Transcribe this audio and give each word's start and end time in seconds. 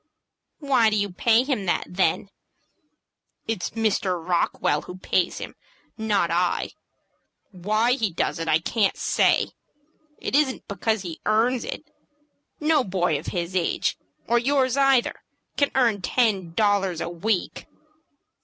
"Why 0.57 0.89
do 0.89 0.95
you 0.97 1.11
pay 1.11 1.43
him 1.43 1.67
that, 1.67 1.83
then?" 1.87 2.31
"It's 3.47 3.69
Mr. 3.69 4.17
Rockwell 4.19 4.81
who 4.81 4.97
pays 4.97 5.37
him, 5.37 5.53
not 5.95 6.31
I. 6.31 6.71
Why 7.51 7.91
he 7.91 8.09
does 8.11 8.39
it, 8.39 8.47
I 8.47 8.57
can't 8.57 8.97
say. 8.97 9.51
It 10.17 10.33
isn't 10.35 10.67
because 10.67 11.03
he 11.03 11.21
earns 11.27 11.63
it. 11.63 11.83
No 12.59 12.83
boy 12.83 13.19
of 13.19 13.27
his 13.27 13.55
age, 13.55 13.95
or 14.27 14.39
yours 14.39 14.75
either, 14.75 15.13
can 15.55 15.69
earn 15.75 16.01
ten 16.01 16.53
dollars 16.55 16.99
a 16.99 17.07
week." 17.07 17.67